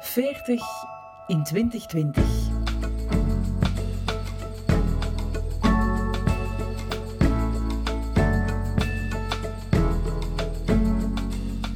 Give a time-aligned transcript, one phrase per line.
[0.00, 0.62] 40
[1.26, 2.24] in 2020.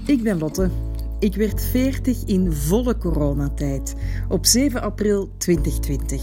[0.07, 0.71] Ik ben Lotte.
[1.19, 3.95] Ik werd 40 in volle coronatijd
[4.29, 6.23] op 7 april 2020.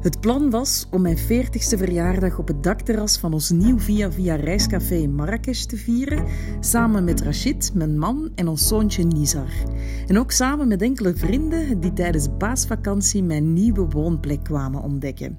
[0.00, 4.34] Het plan was om mijn 40ste verjaardag op het dakterras van ons nieuw Via Via
[4.34, 6.24] reiscafé in Marrakesh te vieren,
[6.60, 9.50] samen met Rachid, mijn man en ons zoontje Nizar.
[10.06, 15.38] En ook samen met enkele vrienden die tijdens paasvakantie mijn nieuwe woonplek kwamen ontdekken.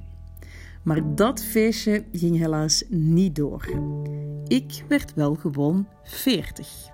[0.83, 3.69] Maar dat feestje ging helaas niet door.
[4.47, 6.91] Ik werd wel gewoon 40.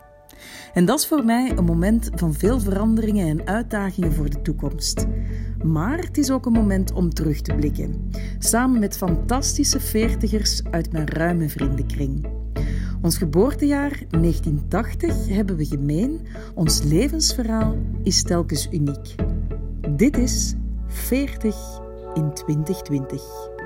[0.74, 5.06] En dat is voor mij een moment van veel veranderingen en uitdagingen voor de toekomst.
[5.64, 10.92] Maar het is ook een moment om terug te blikken, samen met fantastische veertigers uit
[10.92, 12.39] mijn ruime vriendenkring.
[13.02, 19.16] Ons geboortejaar 1980 hebben we gemeen, ons levensverhaal is telkens uniek.
[19.90, 20.54] Dit is
[20.88, 21.56] 40
[22.14, 23.58] in 2020.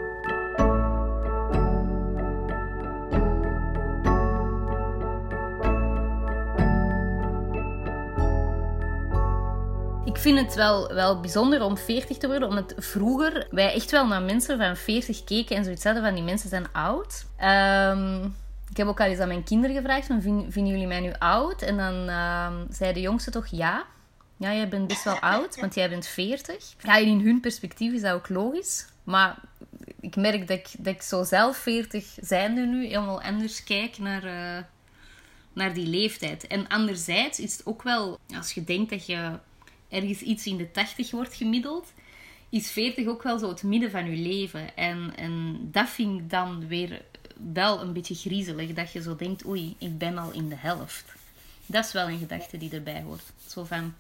[10.23, 14.21] vind het wel, wel bijzonder om 40 te worden, omdat vroeger wij echt wel naar
[14.21, 17.25] mensen van 40 keken en zoiets hadden van die mensen zijn oud.
[17.41, 18.35] Um,
[18.73, 21.61] ik heb ook al eens aan mijn kinderen gevraagd: van, vinden jullie mij nu oud?
[21.61, 23.85] En dan um, zei de jongste toch ja.
[24.37, 26.73] Ja, jij bent best wel oud, want jij bent 40.
[26.83, 28.87] Ja, in hun perspectief is dat ook logisch.
[29.03, 29.39] Maar
[29.99, 34.25] ik merk dat ik, dat ik zo zelf 40 zijnde nu helemaal anders kijk naar,
[34.25, 34.63] uh,
[35.53, 36.47] naar die leeftijd.
[36.47, 39.31] En anderzijds is het ook wel, als je denkt dat je
[39.89, 41.93] ergens iets in de 80 wordt gemiddeld,
[42.49, 44.75] is 40 ook wel zo het midden van je leven.
[44.75, 47.01] En, en dat vind ik dan weer
[47.53, 48.73] wel een beetje griezelig.
[48.73, 51.03] Dat je zo denkt, oei, ik ben al in de helft.
[51.65, 53.23] Dat is wel een gedachte die erbij hoort.
[53.47, 53.93] Zo van,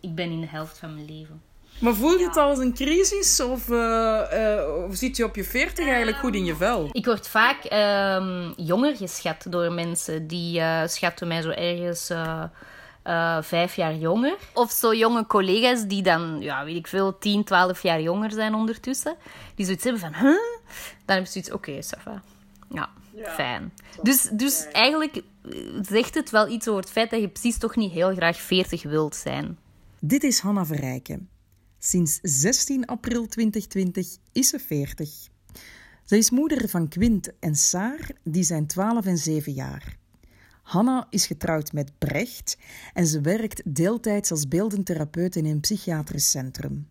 [0.00, 1.42] ik ben in de helft van mijn leven.
[1.78, 3.40] Maar voel je het al als een crisis?
[3.40, 6.88] Of, uh, of zit je op je 40 eigenlijk goed in je vel?
[6.92, 10.26] Ik word vaak uh, jonger geschat door mensen.
[10.26, 14.36] Die uh, schatten mij zo ergens uh, vijf jaar jonger.
[14.52, 18.54] Of zo jonge collega's die dan, ja, weet ik veel, 10, 12 jaar jonger zijn
[18.54, 19.16] ondertussen.
[19.54, 20.38] Die zoiets hebben van, huh?
[21.04, 21.82] Dan heb je zoiets, oké, okay,
[22.68, 23.72] Ja, ja, fijn.
[24.02, 25.22] Dus, dus eigenlijk eh,
[25.82, 28.82] zegt het wel iets over het feit dat je precies toch niet heel graag 40
[28.82, 29.58] wilt zijn.
[30.00, 31.28] Dit is Hanna Verrijken.
[31.78, 35.28] Sinds 16 april 2020 is ze 40.
[36.04, 39.96] Ze is moeder van Quint en Saar, die zijn 12 en 7 jaar.
[40.62, 42.58] Hanna is getrouwd met Brecht
[42.92, 44.90] en ze werkt deeltijds als beeldend
[45.36, 46.88] in een psychiatrisch centrum.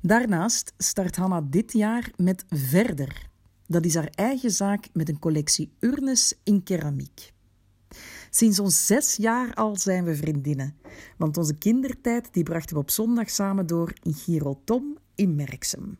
[0.00, 3.27] Daarnaast start Hanna dit jaar met Verder.
[3.70, 7.32] Dat is haar eigen zaak met een collectie urnes in keramiek.
[8.30, 10.76] Sinds ons zes jaar al zijn we vriendinnen,
[11.16, 15.98] want onze kindertijd die brachten we op zondag samen door in Girotom in Merksem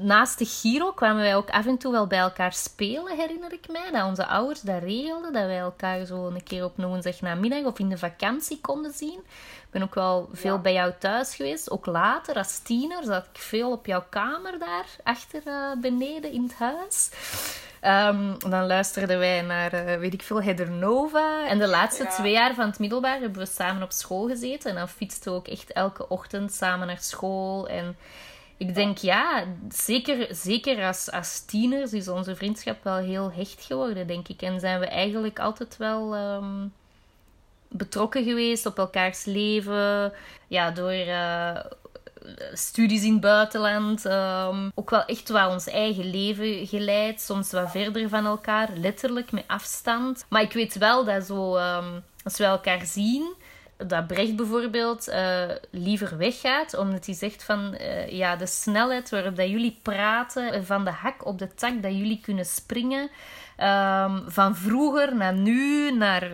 [0.00, 3.68] naast de Giro kwamen wij ook af en toe wel bij elkaar spelen, herinner ik
[3.68, 3.90] mij.
[3.92, 7.78] Dat onze ouders dat regelden, dat wij elkaar zo een keer op een woensdagnamiddag of
[7.78, 9.18] in de vakantie konden zien.
[9.62, 11.70] Ik ben ook wel veel bij jou thuis geweest.
[11.70, 16.42] Ook later, als tiener, zat ik veel op jouw kamer daar, achter uh, beneden in
[16.42, 17.10] het huis.
[17.82, 21.46] Um, dan luisterden wij naar, uh, weet ik veel, Hedernova.
[21.46, 24.70] En de laatste twee jaar van het middelbaar hebben we samen op school gezeten.
[24.70, 27.68] En dan fietsten we ook echt elke ochtend samen naar school.
[27.68, 27.96] En
[28.58, 34.06] ik denk ja, zeker, zeker als, als tieners is onze vriendschap wel heel hecht geworden,
[34.06, 34.42] denk ik.
[34.42, 36.66] En zijn we eigenlijk altijd wel ehm,
[37.68, 40.12] betrokken geweest op elkaars leven.
[40.48, 41.56] Ja, door uh,
[42.52, 44.04] studies in het buitenland.
[44.04, 47.20] Um, ook wel echt wat ons eigen leven geleid.
[47.20, 50.24] Soms wat verder van elkaar, letterlijk met afstand.
[50.28, 53.34] Maar ik weet wel dat zo, um, als we elkaar zien
[53.86, 59.36] dat Brecht bijvoorbeeld uh, liever weggaat, omdat hij zegt van uh, ja, de snelheid waarop
[59.36, 64.56] dat jullie praten, van de hak op de tak dat jullie kunnen springen, um, van
[64.56, 66.30] vroeger naar nu, naar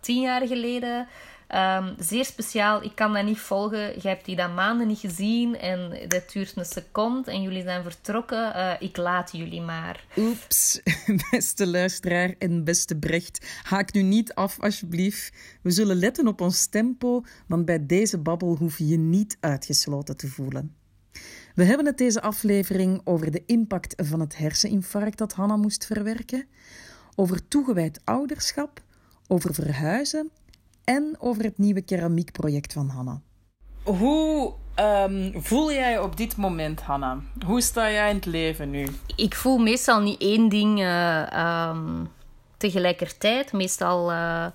[0.00, 1.08] tien jaar geleden.
[1.54, 3.80] Um, zeer speciaal, ik kan dat niet volgen.
[3.80, 7.82] Je hebt die dan maanden niet gezien en dat duurt een seconde en jullie zijn
[7.82, 8.56] vertrokken.
[8.56, 10.04] Uh, ik laat jullie maar.
[10.16, 10.80] Oeps,
[11.30, 13.60] beste luisteraar en beste Brecht.
[13.62, 15.32] Haak nu niet af, alsjeblieft.
[15.62, 20.16] We zullen letten op ons tempo, want bij deze babbel hoef je je niet uitgesloten
[20.16, 20.76] te voelen.
[21.54, 26.46] We hebben het deze aflevering over de impact van het herseninfarct dat Hanna moest verwerken,
[27.14, 28.82] over toegewijd ouderschap,
[29.26, 30.30] over verhuizen
[30.84, 33.20] en over het nieuwe keramiekproject van Hanna.
[33.82, 37.18] Hoe um, voel jij op dit moment, Hanna?
[37.46, 38.86] Hoe sta jij in het leven nu?
[39.16, 42.08] Ik voel meestal niet één ding uh, um,
[42.56, 43.52] tegelijkertijd.
[43.52, 44.46] Meestal uh,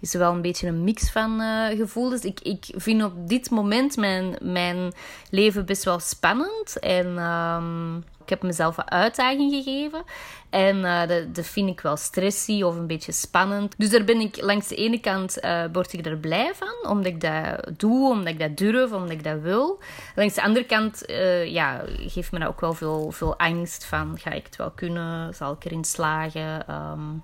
[0.00, 2.24] is er wel een beetje een mix van uh, gevoelens.
[2.24, 4.92] Ik, ik vind op dit moment mijn, mijn
[5.30, 6.78] leven best wel spannend.
[6.78, 10.02] En um, ik heb mezelf een uitdaging gegeven.
[10.50, 13.74] En uh, dat, dat, vind ik wel stressy of een beetje spannend.
[13.76, 17.06] Dus daar ben ik langs de ene kant uh, word ik er blij van, omdat
[17.06, 19.78] ik dat doe, omdat ik dat durf, omdat ik dat wil.
[20.14, 24.18] Langs de andere kant uh, ja, geeft me dat ook wel veel, veel angst van,
[24.18, 25.34] ga ik het wel kunnen?
[25.34, 26.74] Zal ik erin slagen?
[26.74, 27.22] Um,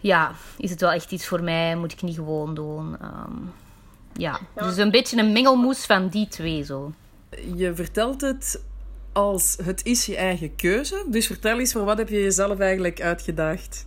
[0.00, 1.76] ja, is het wel echt iets voor mij?
[1.76, 2.96] Moet ik niet gewoon doen?
[3.02, 3.52] Um,
[4.12, 4.40] ja.
[4.54, 6.92] dus een beetje een mengelmoes van die twee zo.
[7.54, 8.62] Je vertelt het
[9.16, 11.04] als het is je eigen keuze.
[11.08, 13.86] Dus vertel eens, voor wat heb je jezelf eigenlijk uitgedaagd?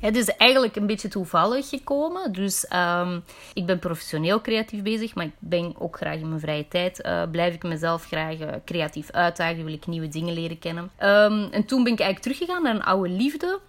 [0.00, 2.32] Het is eigenlijk een beetje toevallig gekomen.
[2.32, 3.22] Dus um,
[3.54, 7.04] ik ben professioneel creatief bezig, maar ik ben ook graag in mijn vrije tijd.
[7.06, 10.84] Uh, blijf ik mezelf graag uh, creatief uitdagen, wil ik nieuwe dingen leren kennen.
[10.84, 13.60] Um, en toen ben ik eigenlijk teruggegaan naar een oude liefde.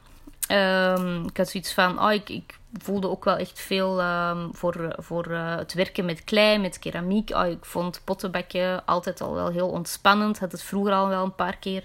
[0.51, 4.95] Um, ik had zoiets van, oh, ik, ik voelde ook wel echt veel um, voor,
[4.97, 7.29] voor uh, het werken met klei, met keramiek.
[7.29, 10.39] Oh, ik vond pottenbakken altijd al wel heel ontspannend.
[10.39, 11.83] Had het vroeger al wel een paar keer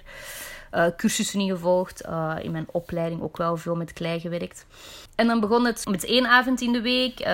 [0.72, 2.06] uh, cursussen in gevolgd.
[2.06, 4.66] Uh, in mijn opleiding ook wel veel met klei gewerkt.
[5.14, 7.26] En dan begon het met één avond in de week,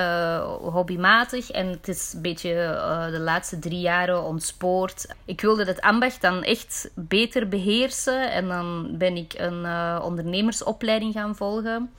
[0.61, 1.51] hobbymatig.
[1.51, 2.51] En het is een beetje
[3.11, 5.15] de laatste drie jaren ontspoord.
[5.25, 8.33] Ik wilde dat ambacht dan echt beter beheersen.
[8.33, 9.67] En dan ben ik een
[10.03, 11.91] ondernemersopleiding gaan volgen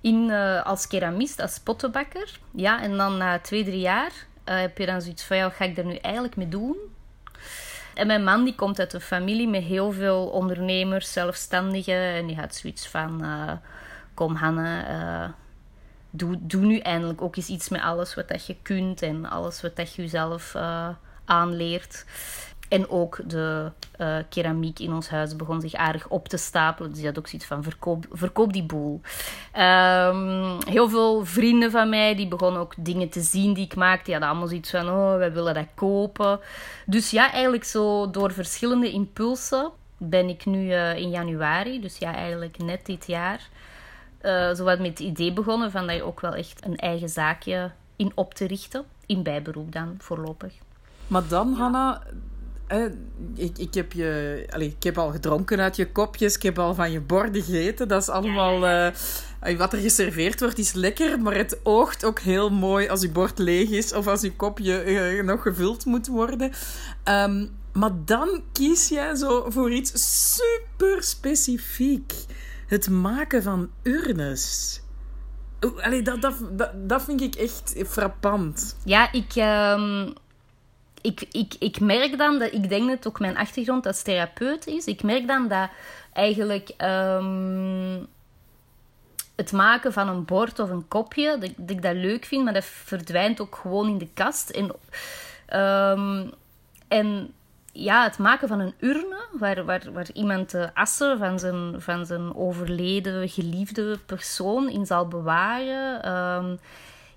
[0.00, 2.38] in, uh, als keramist, als pottenbakker.
[2.50, 4.12] Ja, en dan na twee, drie jaar
[4.44, 6.76] uh, heb je dan zoiets van, ja, wat ga ik er nu eigenlijk mee doen?
[7.94, 11.94] En mijn man die komt uit een familie met heel veel ondernemers, zelfstandigen.
[11.94, 13.52] En die had zoiets van, uh,
[14.14, 15.34] kom Hanne,
[16.10, 19.02] doe, doe nu eindelijk ook eens iets met alles wat dat je kunt.
[19.02, 20.54] En alles wat dat je jezelf
[21.24, 22.04] aanleert.
[22.68, 23.70] En ook de
[24.00, 26.90] uh, keramiek in ons huis begon zich aardig op te stapelen.
[26.90, 29.00] Dus die had ook zoiets van, verkoop, verkoop die boel.
[29.56, 34.04] Um, heel veel vrienden van mij, die begonnen ook dingen te zien die ik maakte.
[34.04, 36.40] Die hadden allemaal zoiets van, oh, wij willen dat kopen.
[36.86, 42.14] Dus ja, eigenlijk zo door verschillende impulsen ben ik nu uh, in januari, dus ja,
[42.14, 43.48] eigenlijk net dit jaar,
[44.22, 47.08] uh, zo wat met het idee begonnen van dat je ook wel echt een eigen
[47.08, 48.84] zaakje in op te richten.
[49.06, 50.52] In bijberoep dan, voorlopig.
[51.06, 52.02] Maar dan, Hanna,
[52.68, 52.84] eh,
[53.34, 56.74] ik, ik, heb je, allez, ik heb al gedronken uit je kopjes, ik heb al
[56.74, 57.88] van je borden gegeten.
[57.88, 58.68] Dat is allemaal...
[58.68, 63.10] Uh, wat er geserveerd wordt is lekker, maar het oogt ook heel mooi als je
[63.10, 66.52] bord leeg is of als je kopje uh, nog gevuld moet worden.
[67.04, 69.92] Um, maar dan kies jij zo voor iets
[70.34, 72.12] super specifiek.
[72.66, 74.80] Het maken van urnes.
[75.76, 78.76] Allee, dat, dat, dat, dat vind ik echt frappant.
[78.84, 79.34] Ja, ik...
[79.36, 80.12] Um
[81.00, 84.84] ik, ik, ik merk dan dat, ik denk dat ook mijn achtergrond als therapeut is,
[84.84, 85.68] ik merk dan dat
[86.12, 88.06] eigenlijk um,
[89.36, 92.64] het maken van een bord of een kopje, dat, ik dat leuk vind, maar dat
[92.64, 94.50] verdwijnt ook gewoon in de kast.
[94.50, 94.64] En,
[95.92, 96.32] um,
[96.88, 97.32] en
[97.72, 102.06] ja, het maken van een urne, waar, waar, waar iemand de assen van zijn, van
[102.06, 106.12] zijn overleden geliefde persoon in zal bewaren.
[106.12, 106.58] Um,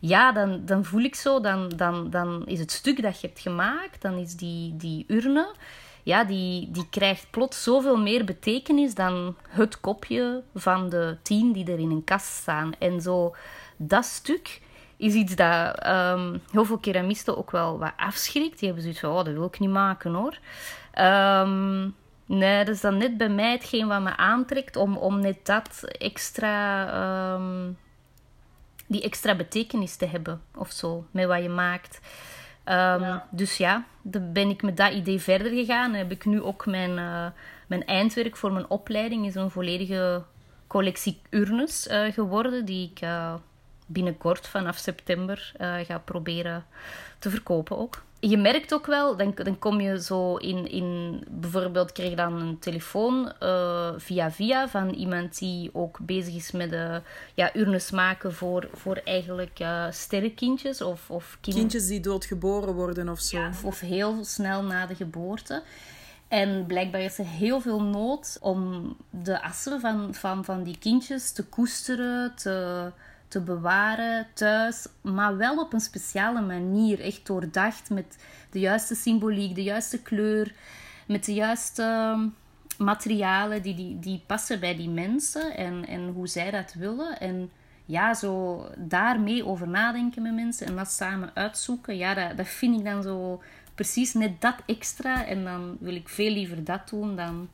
[0.01, 3.39] ja, dan, dan voel ik zo, dan, dan, dan is het stuk dat je hebt
[3.39, 5.56] gemaakt, dan is die, die urne,
[6.03, 11.72] ja, die, die krijgt plots zoveel meer betekenis dan het kopje van de tien die
[11.72, 12.74] er in een kast staan.
[12.79, 13.36] En zo,
[13.77, 14.62] dat stuk
[14.98, 18.60] is iets dat um, heel veel keramisten ook wel wat afschrikt.
[18.60, 20.38] Die hebben zoiets van, oh, dat wil ik niet maken hoor.
[21.05, 25.46] Um, nee, dat is dan net bij mij hetgeen wat me aantrekt om, om net
[25.46, 27.34] dat extra...
[27.34, 27.77] Um,
[28.91, 32.00] die extra betekenis te hebben of zo, met wat je maakt.
[32.65, 35.93] Um, Dus ja, dan ben ik met dat idee verder gegaan.
[35.93, 37.25] heb ik nu ook mijn, uh,
[37.67, 40.24] mijn eindwerk voor mijn opleiding is een volledige
[40.67, 43.33] collectie urnes uh, geworden, die ik uh,
[43.86, 46.65] binnenkort vanaf september ga proberen
[47.19, 51.24] te verkopen ook je merkt ook wel, dan, dan kom je zo in, in...
[51.30, 56.74] Bijvoorbeeld kreeg dan een telefoon uh, via via van iemand die ook bezig is met
[56.74, 56.96] uh,
[57.34, 61.56] ja, urnes maken voor, voor eigenlijk uh, sterrenkindjes of, of kind...
[61.56, 63.38] kindjes die doodgeboren worden of zo.
[63.38, 65.63] Ja, of heel snel na de geboorte.
[66.28, 71.32] En blijkbaar is er heel veel nood om de assen van, van, van die kindjes
[71.32, 72.92] te koesteren, te
[73.31, 77.00] te bewaren thuis, maar wel op een speciale manier.
[77.00, 78.17] Echt doordacht met
[78.50, 80.53] de juiste symboliek, de juiste kleur,
[81.07, 82.27] met de juiste ehm,
[82.83, 87.19] materialen die, die, die passen bij die mensen en, en hoe zij dat willen.
[87.19, 87.51] En
[87.85, 92.79] ja, zo daarmee over nadenken met mensen en dat samen uitzoeken, ja, dat, dat vind
[92.79, 93.41] ik dan zo
[93.75, 95.25] precies net dat extra.
[95.25, 97.50] En dan wil ik veel liever dat doen dan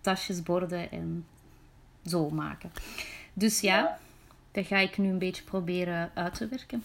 [0.00, 1.26] tasjes, borden en
[2.06, 2.72] zo maken.
[3.32, 3.98] Dus ja,
[4.52, 6.82] dat ga ik nu een beetje proberen uit te werken.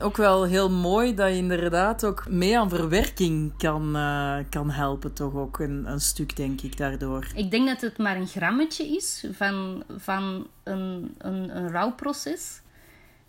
[0.00, 5.12] Ook wel heel mooi dat je inderdaad ook mee aan verwerking kan, uh, kan helpen,
[5.12, 7.26] toch ook een, een stuk, denk ik, daardoor.
[7.34, 12.60] Ik denk dat het maar een grammetje is van, van een, een, een rouwproces.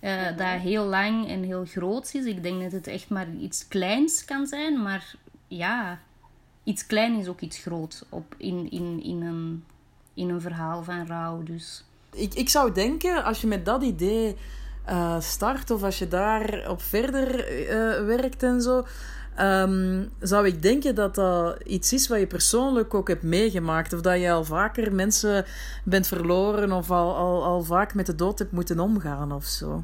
[0.02, 2.26] Uh, dat heel lang en heel groot is.
[2.26, 5.16] Ik denk dat het echt maar iets kleins kan zijn, maar
[5.48, 6.00] ja,
[6.64, 9.64] iets klein is ook iets groot op, in, in, in, een,
[10.14, 11.44] in een verhaal van rouw.
[11.44, 11.84] Dus.
[12.14, 14.36] Ik, ik zou denken, als je met dat idee
[14.90, 18.86] uh, start of als je daarop verder uh, werkt en zo,
[19.40, 23.94] um, zou ik denken dat dat iets is wat je persoonlijk ook hebt meegemaakt.
[23.94, 25.46] Of dat je al vaker mensen
[25.84, 29.84] bent verloren of al, al, al vaak met de dood hebt moeten omgaan of zo.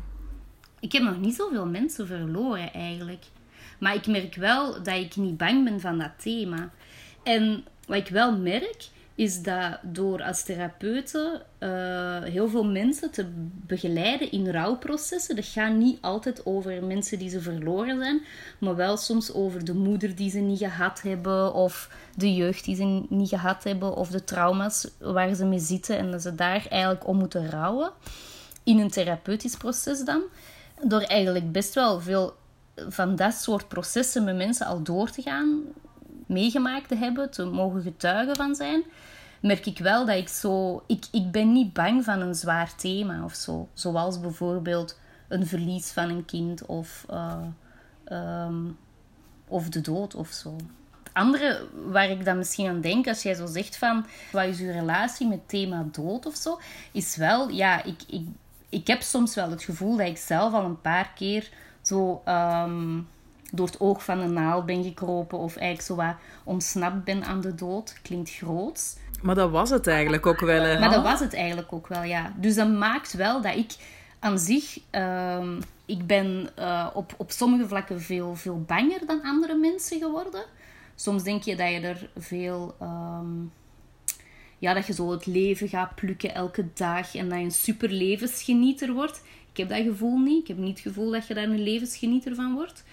[0.79, 3.24] Ik heb nog niet zoveel mensen verloren eigenlijk.
[3.79, 6.70] Maar ik merk wel dat ik niet bang ben van dat thema.
[7.24, 13.25] En wat ik wel merk, is dat door als therapeute uh, heel veel mensen te
[13.65, 15.36] begeleiden in rouwprocessen.
[15.36, 18.22] Dat gaat niet altijd over mensen die ze verloren zijn,
[18.60, 22.75] maar wel soms over de moeder die ze niet gehad hebben, of de jeugd die
[22.75, 26.65] ze niet gehad hebben, of de trauma's waar ze mee zitten en dat ze daar
[26.69, 27.91] eigenlijk om moeten rouwen.
[28.63, 30.22] In een therapeutisch proces dan.
[30.81, 32.36] Door eigenlijk best wel veel
[32.75, 35.62] van dat soort processen met mensen al door te gaan,
[36.25, 38.84] meegemaakt te hebben, te mogen getuigen van zijn,
[39.39, 40.84] merk ik wel dat ik zo...
[40.88, 43.70] Ik, ik ben niet bang van een zwaar thema of zo.
[43.74, 47.38] Zoals bijvoorbeeld een verlies van een kind of, uh,
[48.46, 48.77] um,
[49.48, 50.55] of de dood of zo.
[51.03, 54.05] Het andere waar ik dan misschien aan denk, als jij zo zegt van...
[54.32, 56.60] Wat is uw relatie met thema dood of zo?
[56.91, 58.27] Is wel, ja, ik, ik,
[58.70, 61.50] ik heb soms wel het gevoel dat ik zelf al een paar keer
[61.82, 62.22] zo...
[62.27, 63.08] Um,
[63.52, 67.42] door het oog van een naald ben gekropen of eigenlijk zo wat ontsnapt ben aan
[67.42, 68.00] de dood.
[68.02, 68.96] Klinkt groots.
[69.22, 70.62] Maar dat was het eigenlijk ook wel.
[70.62, 70.80] Hè?
[70.80, 72.34] Maar dat was het eigenlijk ook wel, ja.
[72.38, 73.72] Dus dat maakt wel dat ik
[74.20, 74.80] aan zich...
[74.92, 75.52] Uh,
[75.86, 80.44] ik ben uh, op, op sommige vlakken veel, veel banger dan andere mensen geworden.
[80.96, 82.75] Soms denk je dat je er veel...
[82.82, 83.52] Um,
[84.58, 87.90] ja, dat je zo het leven gaat plukken elke dag en dat je een super
[87.90, 89.22] levensgenieter wordt.
[89.52, 90.42] Ik heb dat gevoel niet.
[90.42, 92.84] Ik heb niet het gevoel dat je daar een levensgenieter van wordt.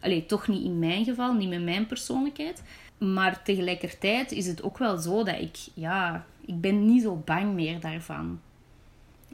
[0.00, 2.62] Allee, toch niet in mijn geval, niet met mijn persoonlijkheid.
[2.98, 7.54] Maar tegelijkertijd is het ook wel zo dat ik, ja, ik ben niet zo bang
[7.54, 8.40] meer daarvan.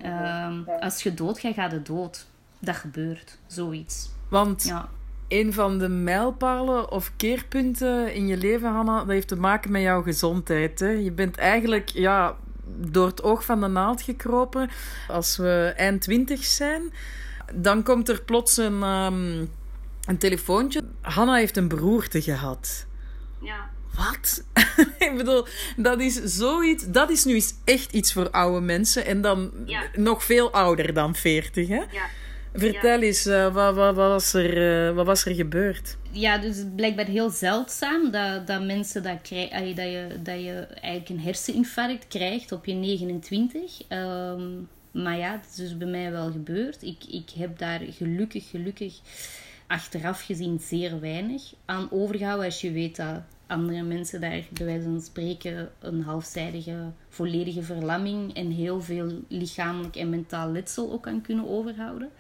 [0.04, 2.26] Um, als je doodgaat, gaat je dood.
[2.59, 4.11] Dat gebeurt, zoiets.
[4.28, 4.88] Want ja.
[5.28, 9.83] een van de mijlpalen of keerpunten in je leven, Hanna, dat heeft te maken met
[9.83, 10.81] jouw gezondheid.
[10.81, 10.90] Hè?
[10.90, 12.37] Je bent eigenlijk, ja,
[12.76, 14.71] door het oog van de naald gekropen.
[15.09, 16.83] Als we eind twintig zijn,
[17.54, 19.50] dan komt er plots een, um,
[20.06, 20.82] een telefoontje.
[21.00, 22.87] Hanna heeft een beroerte gehad.
[23.40, 23.71] Ja.
[23.97, 24.44] Wat?
[25.09, 26.85] ik bedoel, dat is zoiets.
[26.87, 29.06] Dat is nu eens echt iets voor oude mensen.
[29.06, 29.52] En dan
[29.94, 31.75] nog veel ouder dan 40, hè?
[31.75, 32.06] Ja.
[32.54, 35.97] Vertel eens, uh, wat, wat, wat, was er, uh, wat was er gebeurd?
[36.11, 41.09] Ja, dus blijkbaar heel zeldzaam dat, dat mensen dat krijgen, dat je, dat je eigenlijk
[41.09, 43.80] een herseninfarct krijgt op je 29.
[43.88, 46.82] Um, ehm, maar ja, dat is dus bij mij wel gebeurd.
[46.82, 48.94] Ik, ik heb daar gelukkig, gelukkig
[49.73, 52.45] achteraf gezien zeer weinig aan overgehouden.
[52.45, 56.76] Als je weet dat andere mensen daar bij wijze van spreken een halfzijdige
[57.09, 62.11] volledige verlamming en heel veel lichamelijk en mentaal letsel ook aan kunnen overhouden.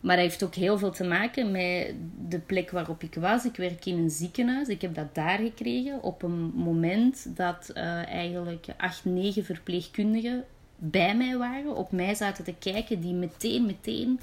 [0.00, 1.94] Maar dat heeft ook heel veel te maken met
[2.28, 3.44] de plek waarop ik was.
[3.44, 4.68] Ik werk in een ziekenhuis.
[4.68, 10.44] Ik heb dat daar gekregen op een moment dat uh, eigenlijk acht, negen verpleegkundigen
[10.76, 14.20] bij mij waren, op mij zaten te kijken, die meteen, meteen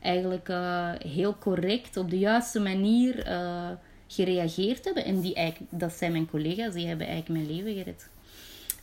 [0.00, 3.68] eigenlijk uh, heel correct, op de juiste manier uh,
[4.06, 5.04] gereageerd hebben.
[5.04, 8.08] En die eigenlijk, dat zijn mijn collega's, die hebben eigenlijk mijn leven gered.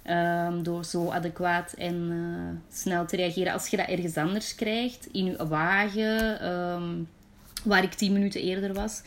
[0.10, 3.54] Um, door zo adequaat en uh, snel te reageren.
[3.54, 7.08] Als je dat ergens anders krijgt, in je wagen, um,
[7.64, 9.02] waar ik tien minuten eerder was.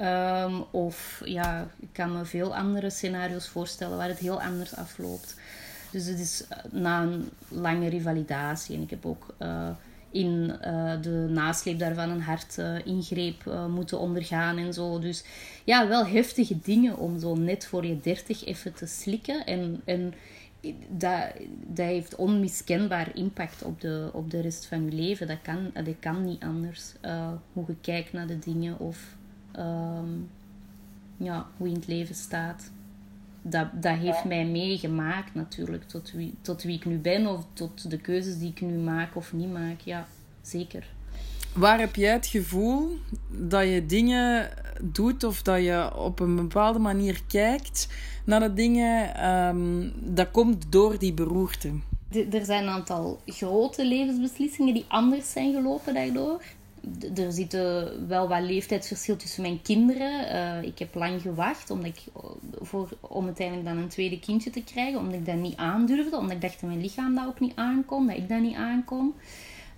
[0.00, 5.36] Um, of ja, ik kan me veel andere scenario's voorstellen waar het heel anders afloopt.
[5.90, 8.76] Dus het is na een lange revalidatie.
[8.76, 9.34] En ik heb ook
[10.12, 14.98] in uh, de nasleep daarvan een hartingreep uh, moeten ondergaan en zo.
[14.98, 15.24] Dus
[15.64, 19.46] ja, wel heftige dingen om zo net voor je dertig even te slikken.
[19.46, 20.14] En, en
[20.88, 21.32] dat,
[21.66, 25.26] dat heeft onmiskenbaar impact op de, op de rest van je leven.
[25.26, 26.92] Dat kan, dat kan niet anders.
[27.04, 29.16] Uh, hoe je kijkt naar de dingen of
[29.58, 30.28] um,
[31.16, 32.70] ja, hoe je in het leven staat.
[33.42, 37.90] Dat, dat heeft mij meegemaakt natuurlijk, tot wie, tot wie ik nu ben of tot
[37.90, 39.80] de keuzes die ik nu maak of niet maak.
[39.80, 40.06] Ja,
[40.42, 40.86] zeker.
[41.54, 44.50] Waar heb jij het gevoel dat je dingen
[44.82, 47.88] doet of dat je op een bepaalde manier kijkt
[48.24, 51.70] naar de dingen, um, dat komt door die beroerte?
[52.30, 56.42] Er zijn een aantal grote levensbeslissingen die anders zijn gelopen daardoor.
[57.16, 60.34] Er zitten wel wat leeftijdsverschil tussen mijn kinderen.
[60.34, 62.02] Uh, ik heb lang gewacht omdat ik,
[62.60, 65.00] voor, om uiteindelijk dan een tweede kindje te krijgen.
[65.00, 66.16] Omdat ik dat niet aandurfde.
[66.16, 68.06] Omdat ik dacht dat mijn lichaam dat ook niet aankon.
[68.06, 69.14] Dat ik dat niet aankon.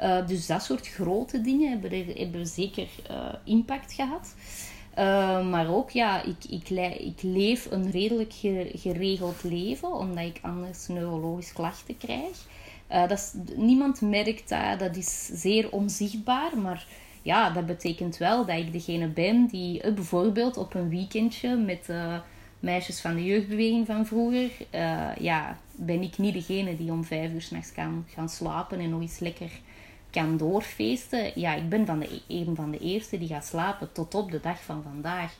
[0.00, 2.88] Uh, dus dat soort grote dingen hebben, hebben zeker
[3.44, 4.34] impact gehad.
[5.50, 6.68] Maar ook, ja, ik, ik,
[6.98, 8.32] ik leef een redelijk
[8.74, 12.46] geregeld leven, omdat ik anders neurologische klachten krijg.
[12.94, 16.86] Uh, dat niemand merkt dat, dat is zeer onzichtbaar, maar
[17.22, 21.88] ja, dat betekent wel dat ik degene ben die uh, bijvoorbeeld op een weekendje met
[22.60, 24.50] meisjes van de jeugdbeweging van vroeger,
[25.18, 29.00] ja, ben ik niet degene die om vijf uur s'nachts kan gaan slapen en nog
[29.00, 29.50] eens lekker
[30.14, 31.32] kan doorfeesten.
[31.34, 34.30] Ja, ik ben van de, e-, een van de eerste die gaat slapen tot op
[34.30, 35.36] de dag van vandaag.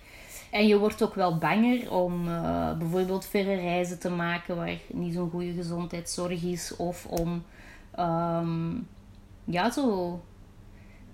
[0.55, 5.15] En je wordt ook wel banger om uh, bijvoorbeeld verre reizen te maken waar niet
[5.15, 6.77] zo'n goede gezondheidszorg is.
[6.77, 7.45] Of om
[7.99, 8.87] um,
[9.45, 10.21] ja, zo een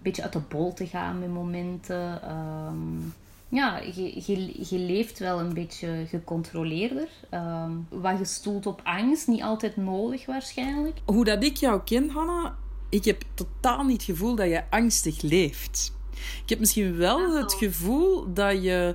[0.02, 2.30] beetje uit de bol te gaan met momenten.
[2.30, 3.14] Um,
[3.49, 7.09] ja, je, je, je, leeft wel een beetje gecontroleerder.
[7.35, 10.99] Um, wat gestoeld op angst, niet altijd nodig waarschijnlijk.
[11.04, 12.56] Hoe dat ik jou ken, Hanna,
[12.88, 15.99] ik heb totaal niet het gevoel dat je angstig leeft.
[16.42, 18.94] Ik heb misschien wel het gevoel dat je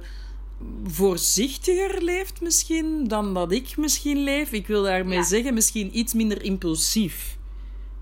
[0.83, 4.51] voorzichtiger leeft misschien dan dat ik misschien leef.
[4.51, 7.37] Ik wil daarmee zeggen misschien iets minder impulsief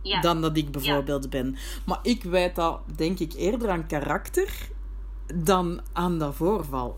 [0.01, 0.21] ja.
[0.21, 1.57] dan dat ik bijvoorbeeld ben.
[1.85, 4.69] Maar ik wijd dat denk ik eerder aan karakter
[5.35, 6.97] dan aan dat voorval.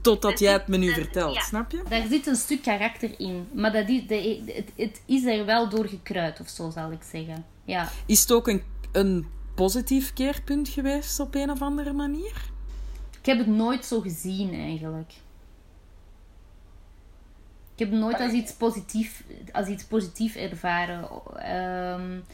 [0.00, 1.82] Totdat jij het me nu vertelt, snap je?
[1.88, 3.48] Daar zit een stuk karakter in.
[3.54, 7.02] Maar dat is, de, het, het is er wel door gekruid, of zo zal ik
[7.10, 7.44] zeggen.
[7.64, 7.90] Ja.
[8.06, 12.50] Is het ook een, een positief keerpunt geweest op een of andere manier?
[13.20, 15.12] Ik heb het nooit zo gezien eigenlijk.
[17.74, 21.08] Ik heb het nooit als iets positief, als iets positief ervaren.
[21.92, 22.24] Um,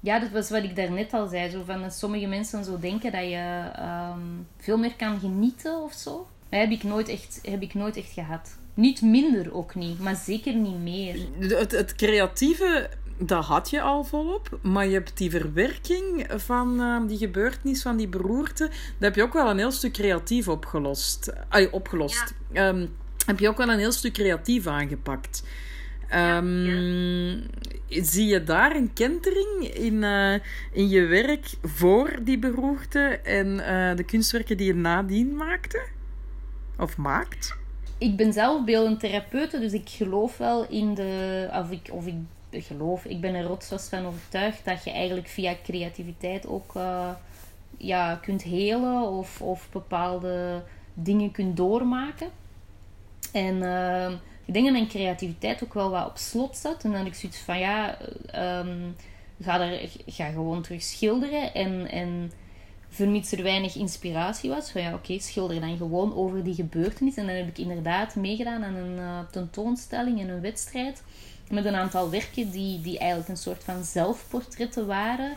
[0.00, 1.50] ja, dat was wat ik daarnet al zei.
[1.50, 3.70] Zo van dat sommige mensen zo denken dat je
[4.12, 6.26] um, veel meer kan genieten of zo.
[6.48, 8.56] Dat heb ik nooit echt, heb ik nooit echt gehad.
[8.74, 11.16] Niet minder ook niet, maar zeker niet meer.
[11.38, 14.58] Het, het creatieve dat had je al volop.
[14.62, 19.22] Maar je hebt die verwerking van uh, die gebeurtenis, van die beroerte, dat heb je
[19.22, 21.32] ook wel een heel stuk creatief opgelost.
[21.48, 22.34] Ay, opgelost.
[22.52, 22.94] Um,
[23.26, 25.42] heb je ook wel een heel stuk creatief aangepakt.
[26.14, 27.46] Um,
[27.88, 30.34] Zie je daar een kentering in, uh,
[30.72, 35.86] in je werk voor die beroerte en uh, de kunstwerken die je nadien maakte?
[36.78, 37.56] Of maakt?
[38.04, 41.48] Ik ben zelf beeldend therapeute, dus ik geloof wel in de...
[41.52, 45.54] Of ik, of ik geloof, ik ben er rotsvast van overtuigd dat je eigenlijk via
[45.62, 47.10] creativiteit ook uh,
[47.76, 50.62] ja, kunt helen of, of bepaalde
[50.94, 52.28] dingen kunt doormaken.
[53.32, 54.10] En uh,
[54.44, 56.84] ik denk dat mijn creativiteit ook wel wat op slot zat.
[56.84, 57.98] En dan ik zoiets van ja,
[58.60, 58.96] um,
[59.40, 61.54] ga, er, ga gewoon terug schilderen.
[61.54, 62.32] En, en
[62.94, 67.16] vermits er weinig inspiratie was, van ja, oké, schilder dan gewoon over die gebeurtenis.
[67.16, 71.02] En dan heb ik inderdaad meegedaan aan een uh, tentoonstelling en een wedstrijd
[71.50, 75.32] met een aantal werken die, die eigenlijk een soort van zelfportretten waren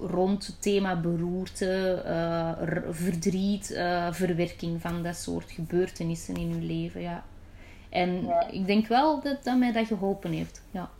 [0.00, 7.00] rond het thema beroerte, uh, verdriet, uh, verwerking van dat soort gebeurtenissen in uw leven.
[7.00, 7.24] Ja.
[7.88, 10.62] En ik denk wel dat dat mij dat geholpen heeft.
[10.70, 10.90] Ja.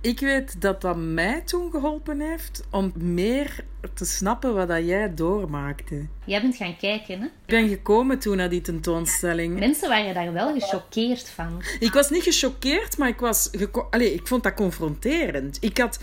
[0.00, 5.14] Ik weet dat dat mij toen geholpen heeft om meer te snappen wat dat jij
[5.14, 6.06] doormaakte.
[6.24, 7.24] Jij bent gaan kijken, hè?
[7.24, 9.58] Ik ben gekomen toen naar die tentoonstelling.
[9.58, 11.62] Mensen waren daar wel gechoqueerd van.
[11.78, 13.50] Ik was niet gechoqueerd, maar ik, was
[13.90, 15.56] Allee, ik vond dat confronterend.
[15.60, 16.00] Ik had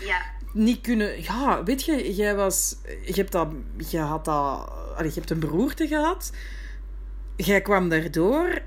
[0.52, 1.22] niet kunnen...
[1.22, 2.76] Ja, weet je, jij was...
[3.04, 3.48] Je hebt, dat,
[3.88, 4.70] je had dat...
[4.96, 6.32] Allee, je hebt een beroerte gehad.
[7.36, 8.62] Jij kwam daardoor.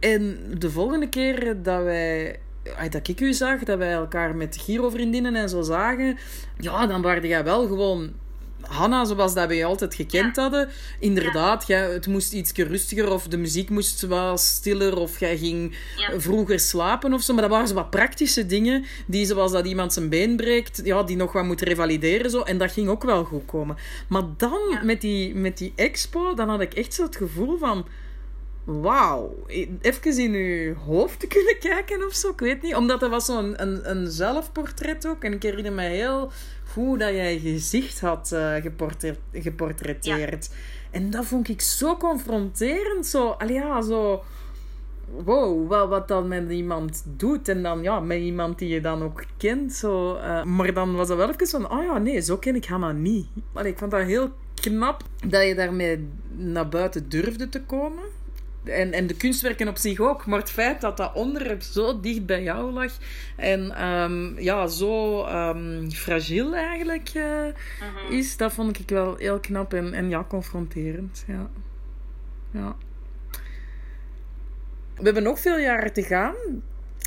[0.00, 2.40] En de volgende keer dat wij
[2.90, 6.18] dat ik u zag, dat wij elkaar met Giro-vriendinnen en zo zagen,
[6.58, 8.12] ja, dan waren jij wel gewoon
[8.66, 10.68] Hanna, zoals dat wij altijd gekend hadden.
[10.98, 15.76] Inderdaad, jij, het moest iets rustiger of de muziek moest wat stiller of jij ging
[16.16, 17.32] vroeger slapen of zo.
[17.32, 21.02] Maar dat waren zo wat praktische dingen die, zoals dat iemand zijn been breekt, ja,
[21.02, 22.30] die nog wat moet revalideren.
[22.30, 22.40] Zo.
[22.40, 23.76] En dat ging ook wel goed komen.
[24.08, 27.86] Maar dan, met, die, met die expo, dan had ik echt zo het gevoel van
[28.64, 29.36] wauw,
[29.80, 32.28] even in uw hoofd te kunnen kijken of zo.
[32.28, 35.24] Ik weet niet, omdat dat was zo'n een, een zelfportret ook.
[35.24, 36.30] En ik herinner me heel
[36.72, 38.54] goed dat jij gezicht had uh,
[39.32, 40.50] geportretteerd.
[40.90, 43.06] En dat vond ik zo confronterend.
[43.06, 44.22] Zo, allee, ja, zo...
[45.24, 47.48] Wow, wat, wat dan met iemand doet.
[47.48, 49.72] En dan ja, met iemand die je dan ook kent.
[49.72, 51.70] Zo, uh, maar dan was dat wel even van...
[51.70, 53.26] Oh ja, nee, zo ken ik Hanna niet.
[53.52, 58.02] Allee, ik vond dat heel knap dat je daarmee naar buiten durfde te komen
[58.64, 60.26] en, en de kunstwerken op zich ook.
[60.26, 62.92] Maar het feit dat dat onderwerp zo dicht bij jou lag
[63.36, 68.10] en ehm, ja, zo um, fragiel eigenlijk uh, uh-huh.
[68.10, 71.24] is, dat vond ik wel heel knap en, en ja, confronterend.
[71.26, 71.50] Ja.
[72.50, 72.76] ja.
[74.96, 76.34] We hebben nog veel jaren te gaan.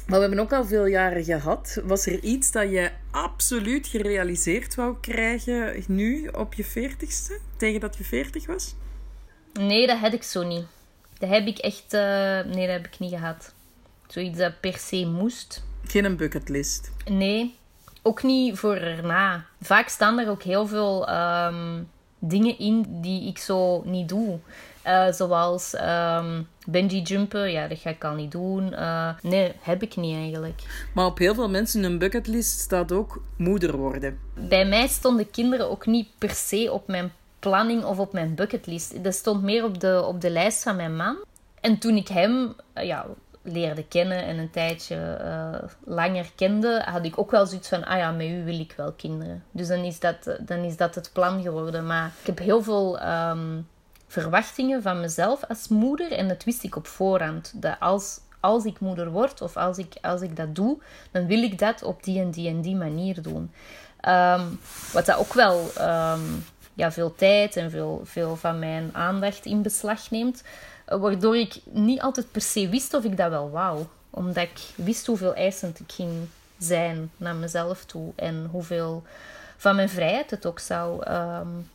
[0.07, 1.81] Maar we hebben ook al veel jaren gehad.
[1.83, 7.39] Was er iets dat je absoluut gerealiseerd wou krijgen nu op je veertigste?
[7.57, 8.75] Tegen dat je veertig was?
[9.53, 10.65] Nee, dat had ik zo niet.
[11.19, 11.93] Dat heb ik echt...
[11.93, 11.99] Uh,
[12.53, 13.53] nee, dat heb ik niet gehad.
[14.07, 15.63] Zoiets dat per se moest.
[15.83, 16.91] Geen bucketlist?
[17.09, 17.55] Nee,
[18.01, 19.45] ook niet voor erna.
[19.61, 24.39] Vaak staan er ook heel veel um, dingen in die ik zo niet doe.
[24.87, 28.73] Uh, zoals um, bungee jumpen, ja, dat ga ik al niet doen.
[28.73, 30.61] Uh, nee, heb ik niet eigenlijk.
[30.93, 34.19] Maar op heel veel mensen in hun bucketlist staat ook moeder worden.
[34.33, 37.11] Bij mij stonden kinderen ook niet per se op mijn
[37.49, 39.03] planning of op mijn bucketlist.
[39.03, 41.15] Dat stond meer op de, op de lijst van mijn man.
[41.61, 43.05] En toen ik hem uh, ja,
[43.41, 47.97] leerde kennen en een tijdje uh, langer kende, had ik ook wel zoiets van, ah
[47.97, 49.43] ja, met u wil ik wel kinderen.
[49.51, 51.85] Dus dan is dat, dan is dat het plan geworden.
[51.85, 53.67] Maar ik heb heel veel um,
[54.07, 57.53] verwachtingen van mezelf als moeder en dat wist ik op voorhand.
[57.55, 60.77] Dat als, als ik moeder word of als ik, als ik dat doe,
[61.11, 63.51] dan wil ik dat op die en die en die manier doen.
[64.07, 64.59] Um,
[64.93, 69.61] wat dat ook wel um, ja, veel tijd en veel, veel van mijn aandacht in
[69.61, 70.43] beslag neemt.
[70.85, 73.85] Eh, waardoor ik niet altijd per se wist of ik dat wel wou.
[74.09, 76.11] Omdat ik wist hoeveel eisend ik ging
[76.57, 78.11] zijn naar mezelf toe.
[78.15, 79.03] En hoeveel
[79.57, 81.69] van mijn vrijheid het ook zou um,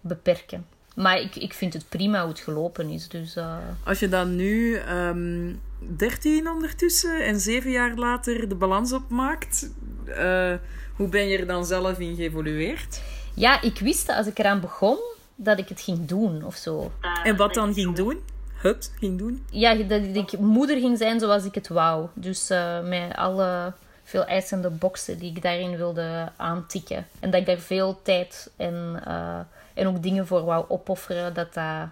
[0.00, 0.66] beperken.
[0.94, 3.08] Maar ik, ik vind het prima hoe het gelopen is.
[3.08, 3.56] Dus, uh...
[3.84, 5.60] Als je dan nu um,
[5.96, 9.70] 13 ondertussen en zeven jaar later de balans opmaakt,
[10.06, 10.54] uh,
[10.96, 13.00] hoe ben je er dan zelf in geëvolueerd?
[13.38, 14.98] Ja, ik wist dat als ik eraan begon,
[15.34, 16.92] dat ik het ging doen of zo.
[17.22, 18.22] En wat dan ging doen?
[18.54, 19.44] Het ging doen?
[19.50, 22.06] Ja, dat ik moeder ging zijn zoals ik het wou.
[22.14, 23.72] Dus uh, met alle
[24.04, 27.06] veel eisende boxen die ik daarin wilde aantikken.
[27.20, 29.38] En dat ik daar veel tijd en, uh,
[29.74, 31.88] en ook dingen voor wou opofferen, dat dat,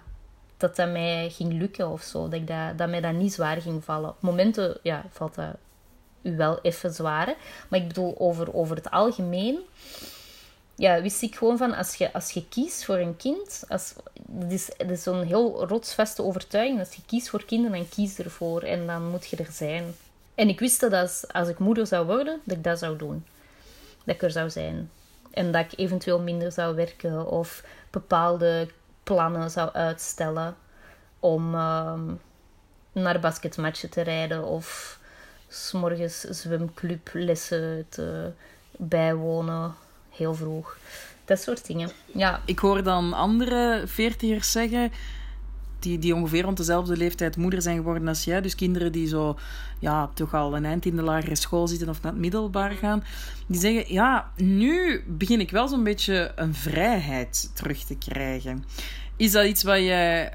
[0.56, 2.22] dat, dat mij ging lukken of zo.
[2.22, 4.10] Dat, ik dat, dat mij dat niet zwaar ging vallen.
[4.10, 5.56] Op momenten ja, valt dat
[6.22, 7.34] u wel even zwaar.
[7.68, 9.58] Maar ik bedoel, over, over het algemeen
[10.76, 13.94] ja, wist ik gewoon van, als je, als je kiest voor een kind, als,
[14.26, 18.62] dat is, is zo'n heel rotsvaste overtuiging, als je kiest voor kinderen, dan kies ervoor
[18.62, 19.94] en dan moet je er zijn.
[20.34, 23.24] En ik wist dat als, als ik moeder zou worden, dat ik dat zou doen.
[24.04, 24.90] Dat ik er zou zijn.
[25.30, 28.68] En dat ik eventueel minder zou werken of bepaalde
[29.02, 30.56] plannen zou uitstellen
[31.20, 32.00] om uh,
[32.92, 34.98] naar basketmatchen te rijden of
[35.48, 38.32] s'morgens zwemclublessen te
[38.76, 39.74] bijwonen
[40.16, 40.76] heel vroeg.
[41.24, 41.90] Dat soort dingen.
[42.06, 42.40] Ja.
[42.44, 44.92] Ik hoor dan andere veertigers zeggen.
[45.78, 48.40] Die, die ongeveer rond dezelfde leeftijd moeder zijn geworden als jij.
[48.40, 49.36] Dus kinderen die zo
[49.78, 53.04] ja, toch al een eind in de lagere school zitten of naar het middelbaar gaan.
[53.46, 58.64] Die zeggen, ja, nu begin ik wel zo'n beetje een vrijheid terug te krijgen.
[59.16, 60.32] Is dat iets wat jij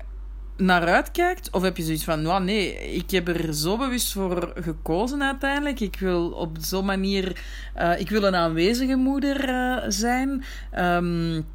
[0.62, 1.50] naar uitkijkt?
[1.52, 5.80] Of heb je zoiets van, nou nee, ik heb er zo bewust voor gekozen uiteindelijk.
[5.80, 7.42] Ik wil op zo'n manier,
[7.78, 10.44] uh, ik wil een aanwezige moeder uh, zijn.
[10.78, 11.46] Um,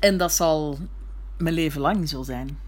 [0.00, 0.78] en dat zal
[1.38, 2.58] mijn leven lang zo zijn.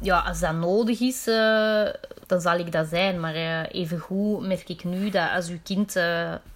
[0.00, 1.86] Ja, als dat nodig is, uh,
[2.26, 3.20] dan zal ik dat zijn.
[3.20, 5.96] Maar uh, evengoed merk ik nu dat als uw kind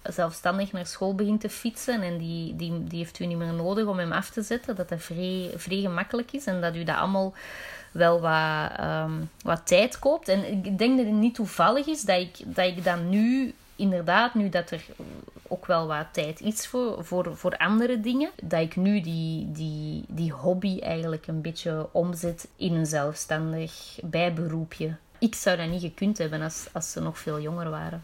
[0.03, 3.85] zelfstandig naar school begint te fietsen en die, die, die heeft u niet meer nodig
[3.85, 6.95] om hem af te zetten, dat dat vrij, vrij gemakkelijk is en dat u dat
[6.95, 7.33] allemaal
[7.93, 10.27] wel wat, um, wat tijd koopt.
[10.27, 14.33] En ik denk dat het niet toevallig is dat ik, dat ik dan nu, inderdaad,
[14.33, 14.85] nu dat er
[15.47, 20.03] ook wel wat tijd is voor, voor, voor andere dingen, dat ik nu die, die,
[20.07, 24.95] die hobby eigenlijk een beetje omzet in een zelfstandig bijberoepje.
[25.19, 28.03] Ik zou dat niet gekund hebben als, als ze nog veel jonger waren.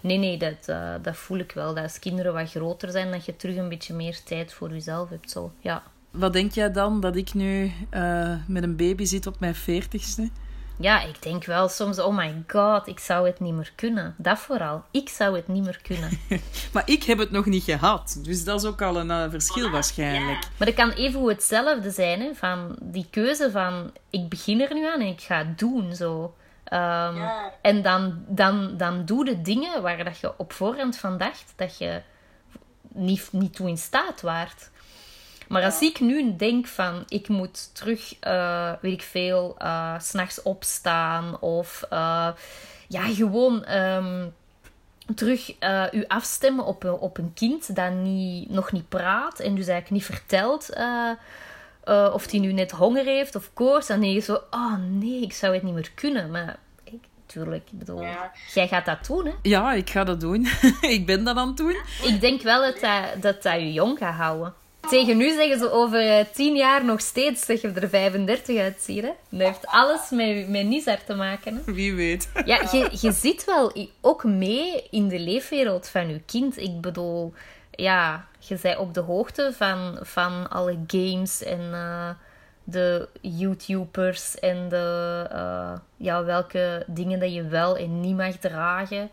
[0.00, 1.74] Nee, nee, dat, uh, dat voel ik wel.
[1.74, 5.08] Dat als kinderen wat groter zijn, dat je terug een beetje meer tijd voor jezelf
[5.08, 5.30] hebt.
[5.30, 5.82] Zo, ja.
[6.14, 10.30] Wat denk jij dan dat ik nu uh, met een baby zit op mijn veertigste?
[10.78, 14.14] Ja, ik denk wel soms, oh my god, ik zou het niet meer kunnen.
[14.18, 14.84] Dat vooral.
[14.90, 16.10] Ik zou het niet meer kunnen.
[16.72, 18.18] maar ik heb het nog niet gehad.
[18.22, 20.48] Dus dat is ook al een uh, verschil waarschijnlijk.
[20.56, 24.86] Maar dat kan even hetzelfde zijn, hè, van die keuze van, ik begin er nu
[24.86, 26.22] aan en ik ga het doen, zo.
[26.72, 26.80] Um,
[27.16, 27.52] ja.
[27.62, 31.78] En dan, dan, dan doe de dingen waar dat je op voorhand van dacht dat
[31.78, 32.02] je
[32.88, 34.70] niet, niet toe in staat waart.
[35.48, 40.42] Maar als ik nu denk van ik moet terug, uh, weet ik veel, uh, s'nachts
[40.42, 42.28] opstaan of uh,
[42.88, 44.34] ja, gewoon um,
[45.14, 45.54] terug
[45.92, 50.18] u afstemmen op, op een kind dat niet, nog niet praat en dus eigenlijk niet
[50.18, 50.70] vertelt
[51.88, 55.20] uh, of hij nu net honger heeft of koorts, dan denk je zo, oh nee,
[55.20, 56.30] ik zou het niet meer kunnen.
[56.30, 58.06] Maar ik, tuurlijk, ik bedoel,
[58.54, 59.32] jij gaat dat doen, hè?
[59.42, 60.46] Ja, ik ga dat doen.
[60.80, 61.76] ik ben dat aan het doen.
[62.02, 64.54] Ik denk wel dat dat, dat, dat je jong gaat houden.
[64.88, 69.02] Tegen nu zeggen ze over eh, tien jaar nog steeds dat je er 35 uitziet.
[69.02, 69.10] Hè?
[69.28, 71.62] Dat heeft alles met, met Nizar te maken.
[71.64, 71.72] Hè?
[71.72, 72.30] Wie weet.
[72.44, 76.58] Ja, je, je zit wel ook mee in de leefwereld van je kind.
[76.58, 77.32] Ik bedoel,
[77.70, 82.10] ja, je bent op de hoogte van, van alle games en uh,
[82.64, 89.10] de YouTubers en de, uh, ja, welke dingen dat je wel en niet mag dragen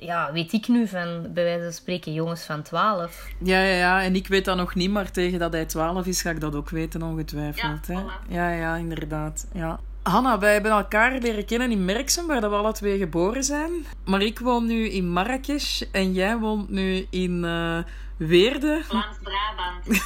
[0.00, 3.26] ja, weet ik nu van, bij wijze van spreken, jongens van 12.
[3.38, 4.02] Ja, ja, ja.
[4.02, 6.54] En ik weet dat nog niet, maar tegen dat hij 12 is, ga ik dat
[6.54, 7.86] ook weten, ongetwijfeld.
[7.86, 8.34] Ja, hè?
[8.34, 9.46] ja, ja, inderdaad.
[9.52, 9.80] Ja.
[10.02, 13.70] Hanna, wij hebben elkaar leren kennen in Merksem, waar we alle twee geboren zijn.
[14.04, 17.78] Maar ik woon nu in Marrakesh en jij woont nu in uh,
[18.16, 18.80] Weerde.
[18.88, 20.02] Vlaams-Brabant.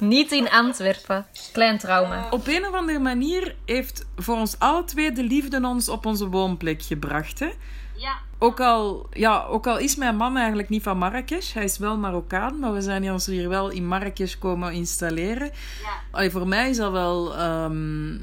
[0.14, 1.26] Niet in Antwerpen.
[1.52, 2.26] Klein trauma.
[2.30, 6.28] Op een of andere manier heeft voor ons alle twee de liefde ons op onze
[6.28, 7.38] woonplek gebracht.
[7.38, 7.50] Hè?
[8.02, 8.18] Ja.
[8.38, 11.96] Ook al, ja, ook al is mijn man eigenlijk niet van Marrakesh, hij is wel
[11.96, 15.50] Marokkaan, maar we zijn ons hier wel in Marrakesh komen installeren.
[15.82, 15.90] Ja.
[16.10, 18.20] Allee, voor mij is dat wel, um,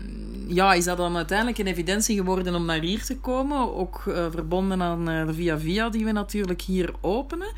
[0.48, 3.76] ja, is dat dan uiteindelijk een evidentie geworden om naar hier te komen.
[3.76, 7.52] Ook uh, verbonden aan uh, de Via Via die we natuurlijk hier openen.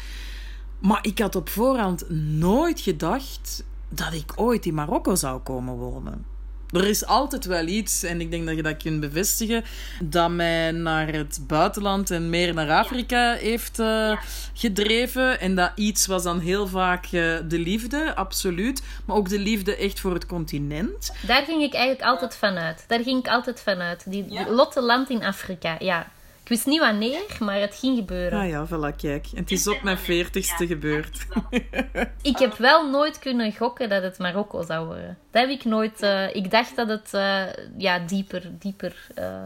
[0.79, 6.30] Maar ik had op voorhand nooit gedacht dat ik ooit in Marokko zou komen wonen.
[6.71, 9.63] Er is altijd wel iets, en ik denk dat je dat kunt bevestigen,
[10.03, 14.21] dat mij naar het buitenland en meer naar Afrika heeft uh,
[14.53, 15.39] gedreven.
[15.39, 17.11] En dat iets was dan heel vaak uh,
[17.47, 18.81] de liefde, absoluut.
[19.05, 21.11] Maar ook de liefde echt voor het continent.
[21.27, 22.83] Daar ging ik eigenlijk altijd vanuit.
[22.87, 24.03] Daar ging ik altijd vanuit.
[24.11, 24.49] Die ja.
[24.49, 26.07] Lotte land in Afrika, ja.
[26.43, 28.39] Ik wist niet wanneer, maar het ging gebeuren.
[28.39, 29.27] Ah ja, voilà, kijk.
[29.33, 31.25] En het is op mijn veertigste gebeurd.
[32.21, 35.17] ik heb wel nooit kunnen gokken dat het Marokko zou worden.
[35.31, 36.03] Dat heb ik nooit...
[36.03, 37.43] Uh, ik dacht dat het uh,
[37.77, 39.43] ja, dieper, dieper uh,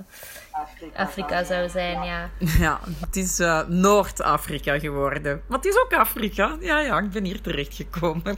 [0.61, 2.29] Afrika, Afrika zou zijn, ja.
[2.59, 5.41] Ja, het is Noord-Afrika geworden.
[5.47, 6.57] Maar het is ook Afrika.
[6.59, 8.37] Ja, ja, ik ben hier terechtgekomen.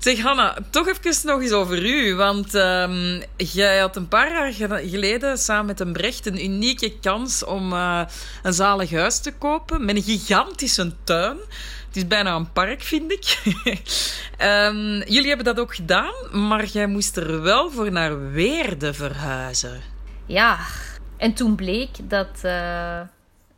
[0.00, 2.14] Zeg Hanna, toch even nog eens over u.
[2.14, 4.52] Want um, jij had een paar jaar
[4.88, 8.02] geleden samen met een Brecht een unieke kans om uh,
[8.42, 9.84] een zalig huis te kopen.
[9.84, 11.36] Met een gigantische tuin.
[11.86, 13.38] Het is bijna een park, vind ik.
[14.38, 16.14] um, jullie hebben dat ook gedaan,
[16.48, 19.80] maar jij moest er wel voor naar Weerde verhuizen.
[20.26, 20.58] Ja,
[21.20, 22.40] en toen bleek dat.
[22.44, 23.00] Uh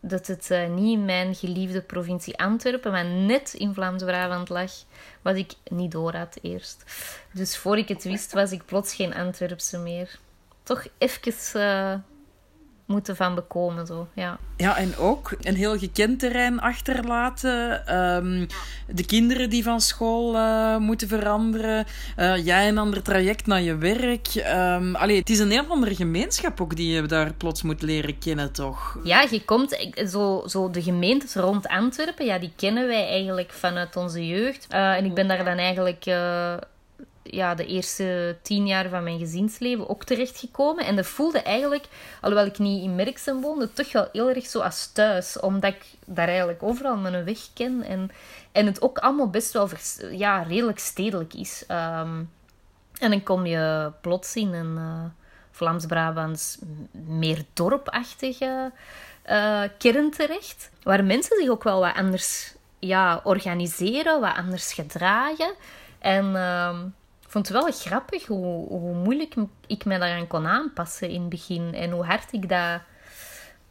[0.04, 4.72] dat het uh, niet in mijn geliefde provincie Antwerpen, maar net in Vlaams-Brabant lag,
[5.22, 6.84] wat ik niet door had eerst.
[7.32, 10.18] Dus voor ik het wist, was ik plots geen Antwerpse meer.
[10.62, 11.94] Toch even uh,
[12.92, 13.86] moeten van bekomen.
[13.86, 14.08] Zo.
[14.14, 14.38] Ja.
[14.56, 17.94] ja, en ook een heel gekend terrein achterlaten.
[17.98, 18.46] Um,
[18.86, 21.86] de kinderen die van school uh, moeten veranderen.
[22.16, 24.44] Uh, jij een ander traject naar je werk.
[24.56, 28.18] Um, allee, het is een heel andere gemeenschap ook die je daar plots moet leren
[28.18, 28.98] kennen, toch?
[29.04, 33.96] Ja, je komt zo, zo de gemeentes rond Antwerpen, ja, die kennen wij eigenlijk vanuit
[33.96, 34.66] onze jeugd.
[34.72, 36.04] Uh, en ik ben daar dan eigenlijk
[37.22, 40.84] ja, de eerste tien jaar van mijn gezinsleven ook terechtgekomen.
[40.84, 41.84] En dat voelde eigenlijk,
[42.20, 45.40] alhoewel ik niet in Merksem woonde, toch wel heel erg zo als thuis.
[45.40, 47.82] Omdat ik daar eigenlijk overal mijn weg ken.
[47.82, 48.10] En,
[48.52, 49.68] en het ook allemaal best wel
[50.10, 51.64] ja, redelijk stedelijk is.
[51.68, 52.30] Um,
[52.98, 55.04] en dan kom je plots in een uh,
[55.50, 56.58] Vlaams-Brabants
[56.90, 58.72] meer dorpachtige
[59.30, 60.70] uh, kern terecht.
[60.82, 65.54] Waar mensen zich ook wel wat anders ja, organiseren, wat anders gedragen.
[65.98, 66.34] En...
[66.34, 66.94] Um,
[67.32, 69.34] vond het wel grappig hoe, hoe moeilijk
[69.66, 71.74] ik me daaraan kon aanpassen in het begin.
[71.74, 72.80] En hoe hard ik dat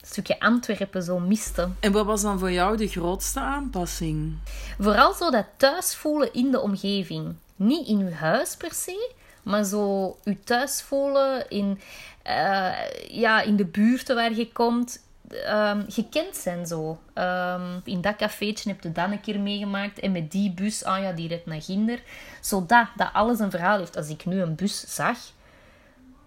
[0.02, 1.69] stukje Antwerpen zo miste.
[1.80, 4.38] En wat was dan voor jou de grootste aanpassing?
[4.80, 7.36] Vooral zo dat thuis voelen in de omgeving.
[7.56, 9.12] Niet in je huis per se,
[9.43, 11.80] maar zo je thuis voelen in,
[12.28, 12.71] uh,
[13.08, 15.00] ja, in de buurten waar je komt
[15.34, 17.00] um, gekend zijn zo.
[17.13, 20.00] Um, in dat cafeetje heb je dan een keer meegemaakt.
[20.00, 22.00] En met die bus, ah ja, die redt naar Ginder.
[22.41, 23.98] Zodat dat alles een verhaal heeft.
[23.98, 25.17] Als ik nu een bus zag,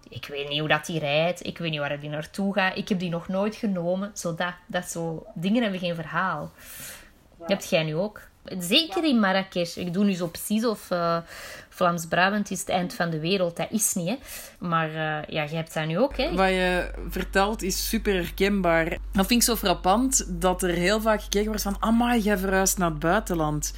[0.09, 1.45] ik weet niet hoe dat die rijdt.
[1.45, 2.77] Ik weet niet waar die naartoe gaat.
[2.77, 4.11] Ik heb die nog nooit genomen.
[4.13, 5.25] Zodat, dat zo...
[5.33, 6.51] Dingen hebben geen verhaal.
[7.37, 8.21] Dat hebt jij nu ook.
[8.59, 9.77] Zeker in Marrakesh.
[9.77, 11.17] Ik doe nu zo precies of uh,
[11.69, 13.57] Vlaams-Brabant is het eind van de wereld.
[13.57, 14.15] Dat is niet, hè.
[14.59, 14.95] Maar uh,
[15.27, 16.35] ja, je hebt dat nu ook, hè.
[16.35, 18.89] Wat je vertelt is super herkenbaar.
[19.11, 21.77] Dat vind ik zo frappant, dat er heel vaak gekeken wordt van...
[21.79, 23.73] Amai, jij verhuist naar het buitenland.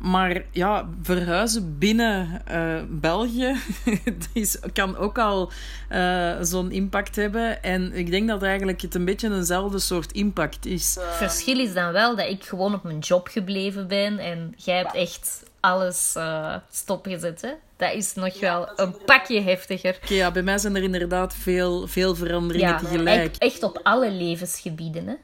[0.00, 3.56] Maar ja, verhuizen binnen uh, België
[4.32, 5.50] is, kan ook al
[5.92, 7.62] uh, zo'n impact hebben.
[7.62, 10.94] En ik denk dat eigenlijk het een beetje eenzelfde soort impact is.
[11.00, 14.76] Het verschil is dan wel dat ik gewoon op mijn job gebleven ben en jij
[14.76, 17.40] hebt echt alles uh, stopgezet.
[17.40, 17.50] Hè?
[17.76, 19.98] Dat is nog wel een pakje heftiger.
[20.04, 23.36] Okay, ja, bij mij zijn er inderdaad veel, veel veranderingen ja, tegelijk.
[23.36, 25.06] Echt op alle levensgebieden.
[25.06, 25.14] Hè?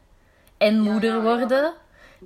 [0.58, 1.74] En moeder worden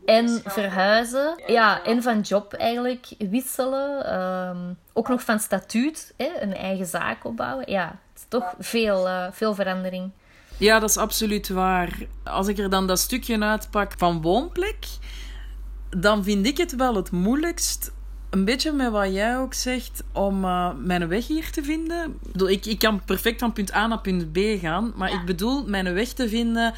[0.04, 1.42] en verhuizen.
[1.46, 4.04] Ja, en van job eigenlijk wisselen.
[4.04, 7.70] Ehm, ook nog van statuut, hè, een eigen zaak opbouwen.
[7.70, 10.10] Ja, het is toch veel, uh, veel verandering.
[10.56, 11.98] Ja, dat is absoluut waar.
[12.24, 14.86] Als ik er dan dat stukje uitpak van woonplek,
[15.90, 17.92] dan vind ik het wel het moeilijkst.
[18.30, 22.18] Een beetje met wat jij ook zegt, om uh, mijn weg hier te vinden.
[22.46, 25.94] Ik, ik kan perfect van punt A naar punt B gaan, maar ik bedoel mijn
[25.94, 26.74] weg te vinden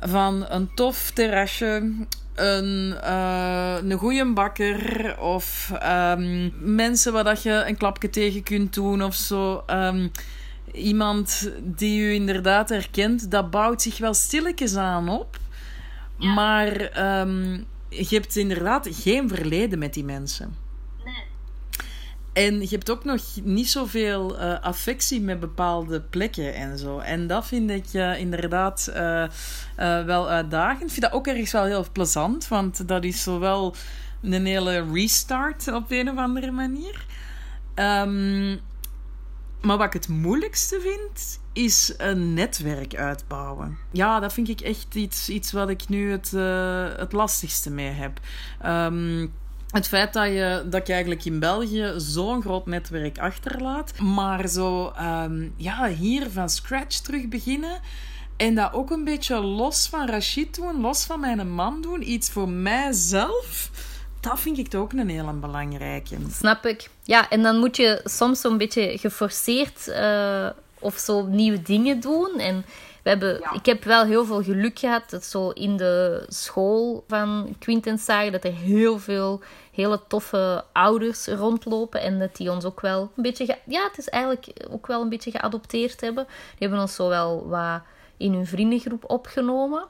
[0.00, 1.92] van een tof terrasje,
[2.34, 8.74] een, uh, een goede bakker of um, mensen waar dat je een klapje tegen kunt
[8.74, 9.64] doen of zo.
[9.66, 10.10] Um,
[10.72, 15.38] iemand die u inderdaad herkent, dat bouwt zich wel stilletjes aan op.
[16.16, 16.72] Maar
[17.20, 20.54] um, je hebt inderdaad geen verleden met die mensen.
[22.32, 26.98] En je hebt ook nog niet zoveel uh, affectie met bepaalde plekken en zo.
[26.98, 29.26] En dat vind ik uh, inderdaad uh,
[30.04, 30.82] wel uitdagend.
[30.82, 33.74] Ik vind dat ook ergens wel heel plezant, want dat is zowel
[34.22, 37.04] een hele restart op een of andere manier.
[37.74, 38.60] Um,
[39.60, 43.78] maar wat ik het moeilijkste vind, is een netwerk uitbouwen.
[43.92, 46.30] Ja, dat vind ik echt iets, iets wat ik nu het,
[47.00, 48.20] het lastigste mee heb.
[48.66, 49.32] Um,
[49.70, 54.92] het feit dat je, dat je eigenlijk in België zo'n groot netwerk achterlaat, maar zo
[55.00, 57.80] um, ja, hier van scratch terug beginnen.
[58.36, 62.30] En dat ook een beetje los van Rachid doen, los van mijn man doen, iets
[62.30, 63.70] voor mijzelf.
[64.20, 66.16] Dat vind ik ook een heel belangrijke.
[66.30, 66.90] Snap ik.
[67.02, 72.38] Ja, en dan moet je soms zo'n beetje geforceerd uh, of zo nieuwe dingen doen.
[72.38, 72.64] En
[73.02, 77.54] we hebben, Ik heb wel heel veel geluk gehad dat zo in de school van
[77.58, 79.40] Quintens zagen dat er heel veel
[79.72, 82.00] hele toffe ouders rondlopen.
[82.00, 83.58] En dat die ons ook wel een beetje...
[83.64, 86.24] Ja, het is eigenlijk ook wel een beetje geadopteerd hebben.
[86.26, 87.80] Die hebben ons zo wel wat
[88.16, 89.84] in hun vriendengroep opgenomen.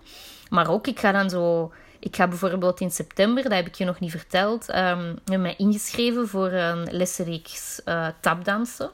[0.49, 1.73] Maar ook, ik ga dan zo...
[1.99, 6.29] Ik ga bijvoorbeeld in september, dat heb ik je nog niet verteld, um, mij ingeschreven
[6.29, 8.91] voor een lesreeks uh, tapdansen.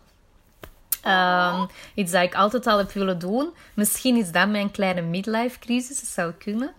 [1.05, 3.55] Um, iets dat ik altijd al heb willen doen.
[3.75, 6.73] Misschien is dat mijn kleine midlife crisis, dat zou kunnen.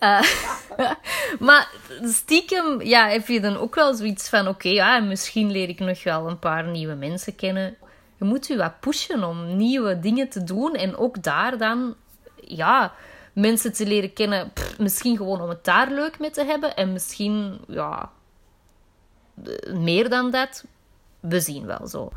[0.00, 0.22] Uh,
[1.46, 1.70] maar
[2.02, 6.02] stiekem ja, heb je dan ook wel zoiets van: oké, ja, misschien leer ik nog
[6.02, 7.76] wel een paar nieuwe mensen kennen.
[8.18, 11.94] Je moet je wat pushen om nieuwe dingen te doen en ook daar dan,
[12.34, 12.92] ja,
[13.32, 14.52] mensen te leren kennen.
[14.78, 18.10] misschien gewoon om het daar leuk mee te hebben en misschien, ja,
[19.72, 20.64] meer dan dat.
[21.20, 22.12] We zien wel zo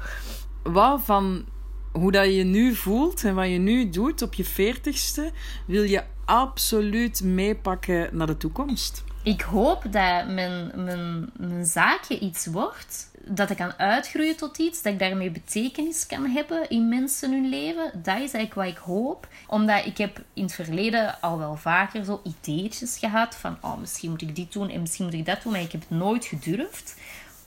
[0.71, 1.45] wat van
[1.91, 5.31] hoe dat je nu voelt en wat je nu doet op je veertigste,
[5.65, 9.03] wil je absoluut meepakken naar de toekomst?
[9.23, 13.11] Ik hoop dat mijn, mijn, mijn zaakje iets wordt.
[13.25, 14.81] Dat ik kan uitgroeien tot iets.
[14.81, 17.91] Dat ik daarmee betekenis kan hebben in mensen hun leven.
[17.93, 19.27] Dat is eigenlijk wat ik hoop.
[19.47, 23.35] Omdat ik heb in het verleden al wel vaker zo ideetjes gehad.
[23.35, 25.51] Van oh, misschien moet ik dit doen en misschien moet ik dat doen.
[25.51, 26.95] Maar ik heb het nooit gedurfd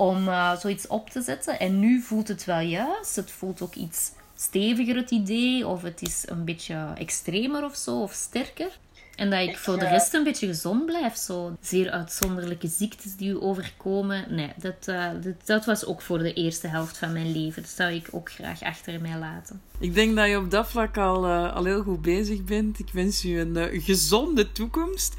[0.01, 1.59] om uh, zoiets op te zetten.
[1.59, 3.17] En nu voelt het wel juist.
[3.17, 5.67] Het voelt ook iets steviger, het idee.
[5.67, 8.79] Of het is een beetje extremer of zo, of sterker.
[9.17, 11.17] En dat ik voor de rest een beetje gezond blijf.
[11.17, 14.25] Zo zeer uitzonderlijke ziektes die u overkomen.
[14.29, 17.63] Nee, dat, uh, dat, dat, was ook voor de eerste helft van mijn leven.
[17.63, 19.61] Dat zou ik ook graag achter mij laten.
[19.79, 22.79] Ik denk dat je op dat vlak al, uh, al heel goed bezig bent.
[22.79, 25.15] Ik wens u een uh, gezonde toekomst.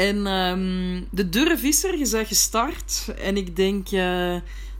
[0.00, 3.14] En um, de durf is er, je bent gestart.
[3.18, 4.36] En ik denk uh,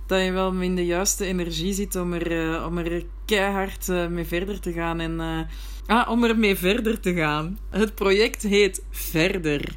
[0.07, 4.07] dat je wel in de juiste energie zit om er, uh, om er keihard uh,
[4.07, 5.01] mee verder te gaan.
[5.01, 5.47] En,
[5.87, 7.59] ah, om er mee verder te gaan.
[7.71, 9.77] Het project heet Verder.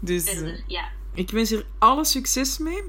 [0.00, 0.88] Dus verder, ja.
[1.14, 2.82] ik wens er alle succes mee.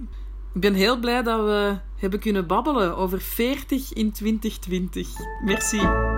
[0.53, 5.07] Ik ben heel blij dat we hebben kunnen babbelen over 40 in 2020.
[5.45, 6.12] Merci.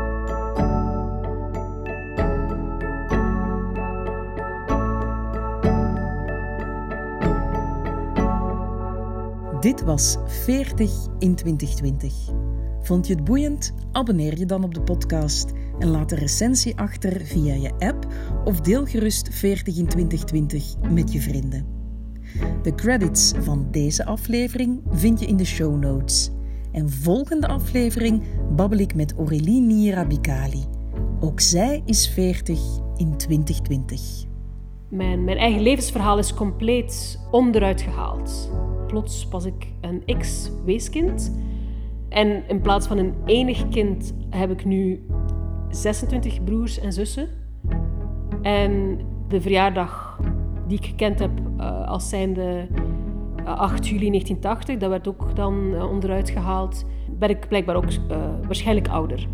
[9.65, 12.13] Dit was 40 in 2020.
[12.81, 13.73] Vond je het boeiend?
[13.91, 18.07] Abonneer je dan op de podcast en laat een recensie achter via je app
[18.43, 21.65] of deel gerust 40 in 2020 met je vrienden.
[22.61, 26.31] De credits van deze aflevering vind je in de show notes.
[26.71, 28.23] En volgende aflevering
[28.55, 30.63] babbel ik met Aurélie Nira Bikali.
[31.19, 32.59] Ook zij is 40
[32.95, 34.25] in 2020.
[34.89, 38.49] Mijn, mijn eigen levensverhaal is compleet onderuit gehaald
[38.95, 41.39] plots was ik een X-weeskind.
[42.09, 45.05] En in plaats van een enig kind heb ik nu
[45.69, 47.29] 26 broers en zussen.
[48.41, 50.19] En de verjaardag
[50.67, 52.67] die ik gekend heb uh, als zijnde
[53.45, 57.89] 8 juli 1980, dat werd ook dan onderuit gehaald, ben ik blijkbaar ook
[58.45, 59.27] waarschijnlijk ouder.